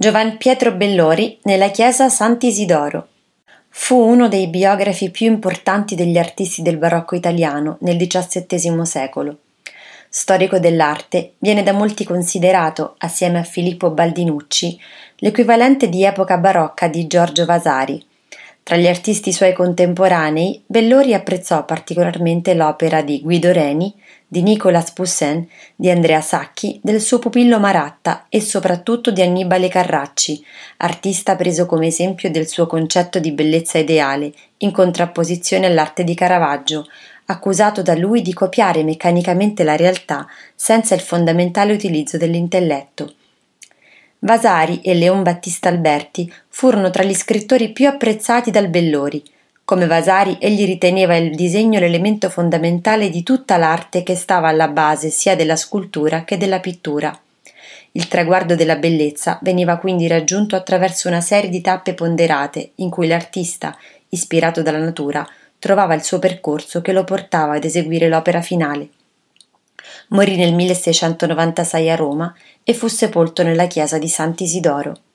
Giovan 0.00 0.36
Pietro 0.36 0.74
Bellori 0.74 1.40
nella 1.42 1.72
chiesa 1.72 2.08
Sant'Isidoro. 2.08 3.08
Fu 3.68 3.96
uno 3.96 4.28
dei 4.28 4.46
biografi 4.46 5.10
più 5.10 5.26
importanti 5.26 5.96
degli 5.96 6.16
artisti 6.16 6.62
del 6.62 6.76
barocco 6.76 7.16
italiano 7.16 7.78
nel 7.80 7.96
XVII 7.96 8.86
secolo. 8.86 9.38
Storico 10.08 10.60
dell'arte, 10.60 11.32
viene 11.38 11.64
da 11.64 11.72
molti 11.72 12.04
considerato, 12.04 12.94
assieme 12.98 13.40
a 13.40 13.42
Filippo 13.42 13.90
Baldinucci, 13.90 14.78
l'equivalente 15.16 15.88
di 15.88 16.04
epoca 16.04 16.38
barocca 16.38 16.86
di 16.86 17.08
Giorgio 17.08 17.44
Vasari. 17.44 18.00
Tra 18.68 18.76
gli 18.76 18.86
artisti 18.86 19.32
suoi 19.32 19.54
contemporanei, 19.54 20.62
Bellori 20.66 21.14
apprezzò 21.14 21.64
particolarmente 21.64 22.52
l'opera 22.52 23.00
di 23.00 23.22
Guido 23.22 23.50
Reni, 23.50 23.94
di 24.26 24.42
Nicolas 24.42 24.90
Poussin, 24.90 25.48
di 25.74 25.88
Andrea 25.88 26.20
Sacchi, 26.20 26.78
del 26.82 27.00
suo 27.00 27.18
pupillo 27.18 27.58
Maratta 27.58 28.26
e 28.28 28.42
soprattutto 28.42 29.10
di 29.10 29.22
Annibale 29.22 29.68
Carracci, 29.68 30.44
artista 30.76 31.34
preso 31.34 31.64
come 31.64 31.86
esempio 31.86 32.30
del 32.30 32.46
suo 32.46 32.66
concetto 32.66 33.18
di 33.18 33.32
bellezza 33.32 33.78
ideale, 33.78 34.34
in 34.58 34.70
contrapposizione 34.70 35.64
all'arte 35.64 36.04
di 36.04 36.12
Caravaggio, 36.12 36.86
accusato 37.24 37.80
da 37.80 37.94
lui 37.94 38.20
di 38.20 38.34
copiare 38.34 38.84
meccanicamente 38.84 39.64
la 39.64 39.76
realtà 39.76 40.26
senza 40.54 40.94
il 40.94 41.00
fondamentale 41.00 41.72
utilizzo 41.72 42.18
dell'intelletto. 42.18 43.14
Vasari 44.20 44.80
e 44.80 44.94
Leon 44.94 45.22
Battista 45.22 45.68
Alberti 45.68 46.32
furono 46.48 46.90
tra 46.90 47.02
gli 47.02 47.14
scrittori 47.14 47.70
più 47.72 47.86
apprezzati 47.86 48.50
dal 48.50 48.68
Bellori, 48.68 49.22
come 49.68 49.84
Vasari, 49.84 50.38
egli 50.40 50.64
riteneva 50.64 51.14
il 51.16 51.34
disegno 51.34 51.78
l'elemento 51.78 52.30
fondamentale 52.30 53.10
di 53.10 53.22
tutta 53.22 53.58
l'arte 53.58 54.02
che 54.02 54.16
stava 54.16 54.48
alla 54.48 54.68
base 54.68 55.10
sia 55.10 55.36
della 55.36 55.56
scultura 55.56 56.24
che 56.24 56.38
della 56.38 56.58
pittura. 56.58 57.14
Il 57.92 58.08
traguardo 58.08 58.54
della 58.54 58.76
bellezza 58.76 59.38
veniva 59.42 59.76
quindi 59.76 60.06
raggiunto 60.06 60.56
attraverso 60.56 61.08
una 61.08 61.20
serie 61.20 61.50
di 61.50 61.60
tappe 61.60 61.92
ponderate 61.92 62.70
in 62.76 62.88
cui 62.88 63.08
l'artista, 63.08 63.76
ispirato 64.08 64.62
dalla 64.62 64.78
natura, 64.78 65.28
trovava 65.58 65.92
il 65.92 66.02
suo 66.02 66.18
percorso 66.18 66.80
che 66.80 66.92
lo 66.92 67.04
portava 67.04 67.56
ad 67.56 67.64
eseguire 67.64 68.08
l'opera 68.08 68.40
finale. 68.40 68.88
Morì 70.08 70.36
nel 70.36 70.54
1696 70.54 71.90
a 71.90 71.96
Roma 71.96 72.34
e 72.62 72.74
fu 72.74 72.86
sepolto 72.88 73.42
nella 73.42 73.66
chiesa 73.66 73.98
di 73.98 74.08
Sant'Isidoro. 74.08 75.07